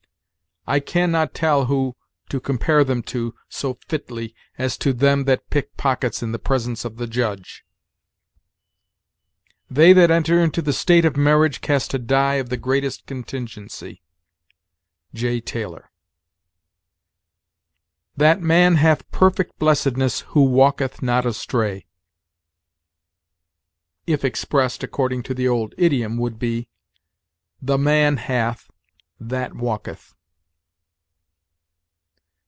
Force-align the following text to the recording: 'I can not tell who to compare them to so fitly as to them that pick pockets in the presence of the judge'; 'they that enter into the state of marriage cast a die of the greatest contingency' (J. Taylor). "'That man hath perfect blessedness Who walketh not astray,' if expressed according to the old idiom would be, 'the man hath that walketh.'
'I 0.67 0.81
can 0.81 1.09
not 1.11 1.33
tell 1.33 1.65
who 1.65 1.95
to 2.29 2.39
compare 2.39 2.83
them 2.83 3.01
to 3.01 3.33
so 3.49 3.79
fitly 3.87 4.35
as 4.59 4.77
to 4.77 4.93
them 4.93 5.23
that 5.23 5.49
pick 5.49 5.75
pockets 5.75 6.21
in 6.21 6.33
the 6.33 6.39
presence 6.39 6.85
of 6.85 6.97
the 6.97 7.07
judge'; 7.07 7.65
'they 9.71 9.91
that 9.93 10.11
enter 10.11 10.39
into 10.39 10.61
the 10.61 10.71
state 10.71 11.03
of 11.03 11.17
marriage 11.17 11.61
cast 11.61 11.95
a 11.95 11.99
die 11.99 12.35
of 12.35 12.49
the 12.49 12.57
greatest 12.57 13.07
contingency' 13.07 14.03
(J. 15.15 15.41
Taylor). 15.41 15.89
"'That 18.15 18.39
man 18.43 18.75
hath 18.75 19.09
perfect 19.11 19.57
blessedness 19.57 20.19
Who 20.27 20.45
walketh 20.45 21.01
not 21.01 21.25
astray,' 21.25 21.87
if 24.05 24.23
expressed 24.23 24.83
according 24.83 25.23
to 25.23 25.33
the 25.33 25.47
old 25.47 25.73
idiom 25.79 26.17
would 26.17 26.37
be, 26.37 26.69
'the 27.63 27.79
man 27.79 28.17
hath 28.17 28.69
that 29.19 29.55
walketh.' 29.55 30.13